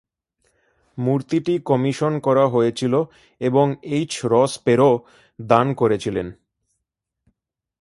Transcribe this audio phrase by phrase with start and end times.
[0.97, 2.93] মূর্তিটি কমিশন করা হয়েছিল
[3.41, 3.75] এবং
[3.83, 4.11] এইচ.
[4.23, 4.99] রস পেরট
[5.41, 6.27] দান করেছিলেন।